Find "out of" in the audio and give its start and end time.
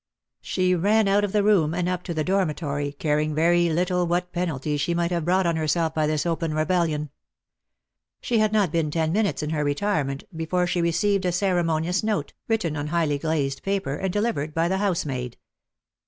1.07-1.31